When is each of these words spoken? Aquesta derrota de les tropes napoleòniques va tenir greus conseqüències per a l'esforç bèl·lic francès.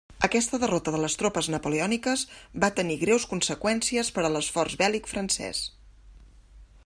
Aquesta 0.25 0.59
derrota 0.61 0.91
de 0.93 1.01
les 1.01 1.17
tropes 1.21 1.49
napoleòniques 1.55 2.23
va 2.63 2.71
tenir 2.79 2.97
greus 3.03 3.29
conseqüències 3.35 4.11
per 4.15 4.25
a 4.27 4.31
l'esforç 4.37 4.79
bèl·lic 4.83 5.11
francès. 5.15 5.63